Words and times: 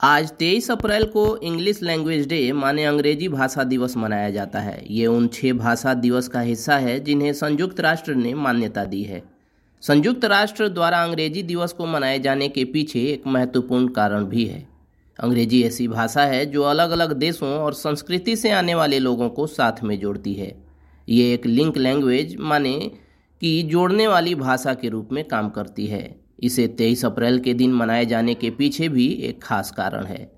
आज 0.00 0.30
23 0.32 0.70
अप्रैल 0.70 1.04
को 1.04 1.36
English 1.36 1.82
language 1.82 2.26
day, 2.28 2.52
माने 2.52 2.84
अंग्रेज़ी 2.84 3.28
भाषा 3.28 3.64
दिवस 3.64 3.96
मनाया 3.96 4.30
जाता 4.30 4.60
है। 4.60 4.84
ये 4.90 5.06
उन 5.06 5.28
छह 5.28 5.52
भाषा 5.52 5.94
दिवस 5.94 6.28
का 6.28 6.40
हिस्सा 6.40 6.76
है 6.78 6.98
जिन्हें 7.00 7.32
संयुक्त 7.32 7.80
राष्ट्र 7.80 8.14
ने 8.14 8.34
मान्यता 8.34 8.84
दी 8.84 9.02
है। 9.02 9.22
संयुक्त 9.82 10.24
राष्ट्र 10.24 10.68
द्वारा 10.68 11.02
अंग्रेज़ी 11.04 11.42
दिवस 11.42 11.72
को 11.72 11.86
मनाए 11.86 12.18
जाने 12.18 12.48
के 12.48 12.64
पीछे 12.64 13.00
एक 13.04 13.26
महत्वपूर्ण 13.26 13.88
कारण 13.88 14.24
भी 14.24 14.44
है। 14.44 14.68
अंग्रेज़ी 15.18 15.62
ऐसी 15.62 15.88
भाषा 15.88 16.22
है 16.22 16.44
जो 16.46 16.62
अलग 16.62 16.90
अलग 16.90 17.12
देशों 17.12 17.48
और 17.48 17.74
संस्कृति 17.74 18.36
से 18.36 18.50
आने 18.50 18.74
वाले 18.74 18.98
लोगों 18.98 19.28
को 19.28 19.46
साथ 19.46 19.82
में 19.84 19.98
जोड़ती 20.00 20.34
है। 20.34 20.54
ये 21.08 21.32
एक 21.34 21.46
लिंक 21.46 21.76
लैंग्वेज, 21.76 22.36
माने 22.36 22.78
कि 23.42 23.62
जोड़ने 23.62 24.06
वाली 24.06 24.34
भाषा 24.34 24.74
के 24.74 24.88
रूप 24.88 25.08
में 25.12 25.24
काम 25.24 25.48
करती 25.48 25.86
है। 25.86 26.25
इसे 26.42 26.66
23 26.68 27.04
अप्रैल 27.04 27.38
के 27.38 27.54
दिन 27.54 27.72
मनाए 27.72 28.06
जाने 28.06 28.34
के 28.34 28.50
पीछे 28.50 28.88
भी 28.88 29.06
एक 29.06 29.42
खास 29.42 29.70
कारण 29.70 30.04
है। 30.04 30.32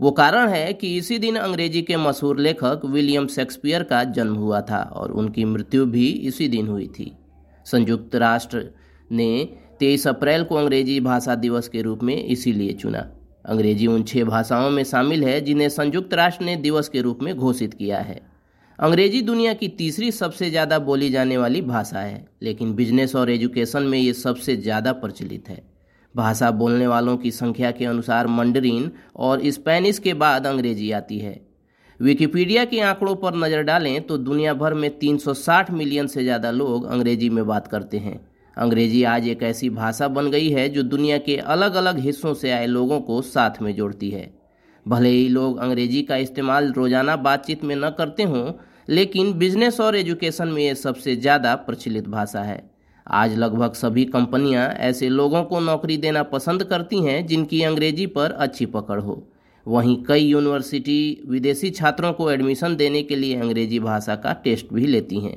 वो 0.00 0.10
कारण 0.10 0.48
है 0.48 0.72
कि 0.72 0.96
इसी 0.96 1.18
दिन 1.18 1.36
अंग्रेज़ी 1.36 1.82
के 1.82 1.96
मशहूर 1.96 2.38
लेखक 2.38 2.80
विलियम 2.84 3.26
शेक्सपियर 3.26 3.82
का 3.82 4.04
जन्म 4.04 4.34
हुआ 4.34 4.60
था 4.60 4.82
और 4.92 5.12
उनकी 5.12 5.44
मृत्यु 5.44 5.86
भी 5.86 6.08
इसी 6.08 6.48
दिन 6.48 6.68
हुई 6.68 6.86
थी। 6.86 7.12
संयुक्त 7.66 8.14
राष्ट्र 8.14 8.70
ने 9.12 9.48
23 9.80 10.06
अप्रैल 10.06 10.44
को 10.44 10.54
अंग्रेज़ी 10.54 11.00
भाषा 11.00 11.34
दिवस 11.34 11.68
के 11.68 11.82
रूप 11.82 12.02
में 12.02 12.24
इसीलिए 12.24 12.72
चुना। 12.72 13.12
अंग्रेज़ी 13.44 13.86
उन 13.86 14.02
छह 14.02 14.24
भाषाओं 14.24 14.70
में 14.70 14.84
शामिल 14.84 15.24
है 15.24 15.40
जिन्हें 15.40 15.68
संयुक्त 15.68 16.14
राष्ट्र 16.14 16.44
ने 16.44 16.56
दिवस 16.56 16.88
के 16.88 17.00
रूप 17.00 17.18
में 17.22 17.36
घोषित 17.36 17.74
किया 17.74 17.98
है। 17.98 18.35
अंग्रेज़ी 18.78 19.20
दुनिया 19.22 19.52
की 19.54 19.68
तीसरी 19.68 20.10
सबसे 20.12 20.48
ज़्यादा 20.50 20.78
बोली 20.78 21.08
जाने 21.10 21.36
वाली 21.36 21.60
भाषा 21.62 21.98
है, 21.98 22.26
लेकिन 22.42 22.74
बिज़नेस 22.74 23.14
और 23.16 23.30
एजुकेशन 23.30 23.82
में 23.82 23.98
ये 23.98 24.12
सबसे 24.14 24.56
ज़्यादा 24.56 24.92
प्रचलित 24.94 25.48
है। 25.48 25.62
भाषा 26.14 26.50
बोलने 26.52 26.86
वालों 26.86 27.16
की 27.16 27.30
संख्या 27.30 27.70
के 27.70 27.84
अनुसार 27.84 28.26
मंडरीन 28.26 28.90
और 29.18 29.50
स्पेनिश 29.50 29.98
के 29.98 30.14
बाद 30.14 30.46
अंग्रेज़ी 30.46 30.90
आती 30.92 31.18
है। 31.18 31.40
विकिपीडिया 32.00 32.64
के 32.64 32.80
आंकड़ों 32.82 33.14
पर 33.16 33.36
नज़र 33.36 33.62
डालें 33.62 34.00
तो 34.02 34.18
दुनिया 34.18 34.54
भर 34.54 34.74
में 34.74 34.90
360 34.98 35.70
मिलियन 35.72 36.06
से 36.06 36.22
ज़्यादा 36.22 36.50
लोग 36.52 36.86
अंग्रेज़ी 36.86 37.30
में 37.30 37.46
बात 37.46 37.68
करते 37.68 37.98
हैं। 37.98 38.20
अंग्रेज़ी 38.56 39.02
आज 39.04 39.28
एक 39.28 39.42
ऐसी 39.44 39.70
भाषा 39.72 40.08
बन 40.10 40.30
गई 40.30 40.50
है 40.50 40.68
जो 40.68 40.82
दुनिया 40.84 41.18
के 41.18 41.36
अलग 41.36 41.74
अलग 41.74 41.98
हिस्सों 41.98 42.34
से 42.34 42.50
आए 42.50 42.66
लोगों 42.66 43.00
को 43.00 43.22
साथ 43.24 43.62
में 43.62 43.74
जोड़ती 43.76 44.10
है। 44.10 44.30
भले 44.86 45.08
ही 45.08 45.28
लोग 45.28 45.58
अंग्रेज़ी 45.58 46.02
का 46.02 46.16
इस्तेमाल 46.16 46.72
रोज़ाना 46.72 47.16
बातचीत 47.18 47.64
में 47.64 47.74
न 47.76 47.90
करते 47.90 48.22
हों, 48.22 48.52
लेकिन 48.88 49.32
बिज़नेस 49.32 49.80
और 49.80 49.96
एजुकेशन 49.96 50.48
में 50.48 50.62
ये 50.62 50.74
सबसे 50.74 51.16
ज़्यादा 51.16 51.54
प्रचलित 51.56 52.08
भाषा 52.08 52.42
है। 52.42 52.62
आज 53.06 53.36
लगभग 53.38 53.72
सभी 53.74 54.04
कंपनियाँ 54.04 54.68
ऐसे 54.68 55.08
लोगों 55.08 55.42
को 55.44 55.60
नौकरी 55.60 55.96
देना 55.96 56.22
पसंद 56.22 56.64
करती 56.64 57.02
हैं 57.02 57.26
जिनकी 57.26 57.62
अंग्रेज़ी 57.62 58.06
पर 58.08 58.30
अच्छी 58.30 58.66
पकड़ 58.68 59.00
हो। 59.00 59.22
वहीं 59.66 59.96
कई 60.04 60.24
यूनिवर्सिटी 60.24 61.24
विदेशी 61.28 61.70
छात्रों 61.70 62.12
को 62.12 62.30
एडमिशन 62.30 62.76
देने 62.76 63.02
के 63.02 63.16
लिए 63.16 63.36
अंग्रेज़ी 63.36 63.78
भाषा 63.80 64.16
का 64.16 64.32
टेस्ट 64.44 64.72
भी 64.72 64.86
लेती 64.86 65.20
हैं। 65.20 65.36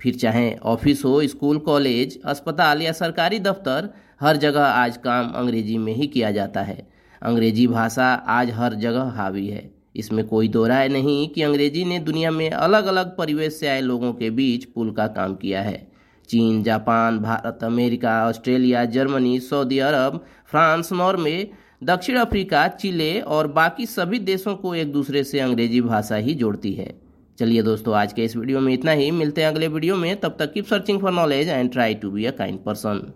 फिर 0.00 0.14
चाहे 0.14 0.54
ऑफ़िस 0.64 1.04
हो 1.04 1.20
स्कूल 1.28 1.58
कॉलेज 1.58 2.20
अस्पताल 2.24 2.82
या 2.82 2.92
सरकारी 2.92 3.38
दफ्तर, 3.38 3.88
हर 4.20 4.36
जगह 4.36 4.62
आज 4.62 4.96
काम 4.96 5.30
अंग्रेज़ी 5.32 5.78
में 5.78 5.92
ही 5.94 6.06
किया 6.06 6.30
जाता 6.30 6.62
है। 6.62 6.88
अंग्रेज़ी 7.22 7.66
भाषा 7.66 8.04
आज 8.28 8.50
हर 8.50 8.74
जगह 8.74 9.10
हावी 9.16 9.46
है। 9.48 9.70
इसमें 9.96 10.26
कोई 10.26 10.48
दो 10.48 10.66
राय 10.66 10.88
नहीं 10.88 11.28
कि 11.28 11.42
अंग्रेज़ी 11.42 11.84
ने 11.84 11.98
दुनिया 11.98 12.30
में 12.30 12.50
अलग 12.50 12.86
अलग 12.86 13.16
परिवेश 13.16 13.54
से 13.54 13.68
आए 13.68 13.80
लोगों 13.80 14.12
के 14.12 14.30
बीच 14.30 14.64
पुल 14.64 14.92
का 14.92 15.06
काम 15.06 15.34
किया 15.34 15.62
है। 15.62 15.86
चीन, 16.28 16.62
Japan, 16.62 17.18
Bharat, 17.18 17.64
America, 17.64 18.14
Australia, 18.28 18.84
Germany, 18.84 19.38
Saudi 19.40 19.78
Arab, 19.78 20.24
France, 20.46 20.92
Norway, 20.92 21.50
दक्षिण 21.84 22.16
अफ्रीका, 22.16 22.66
चिले 22.68 23.20
और 23.20 23.48
बाकी 23.48 23.86
सभी 23.86 24.18
देशों 24.18 24.56
को 24.56 24.74
एक 24.74 24.92
दूसरे 24.92 25.24
से 25.24 25.40
अंग्रेज़ी 25.40 25.80
भाषा 25.80 26.16
ही 26.16 26.34
जोड़ती 26.34 26.72
है। 26.72 26.94
चलिए 27.38 27.62
दोस्तों, 27.62 27.94
आज 27.94 28.12
के 28.12 28.24
इस 28.24 28.36
वीडियो 28.36 28.60
में 28.60 28.72
इतना 28.74 28.92
ही। 28.92 29.10
मिलते 29.10 29.40
हैं 29.40 29.48
अगले 29.48 29.68
वीडियो 29.68 29.96
में। 29.96 30.20
तब 30.20 30.36
तक 30.38 30.52
keep 30.52 30.66
searching 30.66 31.00
for 31.00 31.12
knowledge 31.12 31.48
and 31.48 31.72
try 31.72 31.94
to 31.94 32.10
be 32.10 32.24
a 32.24 32.30
kind 32.30 32.58
person 32.58 33.12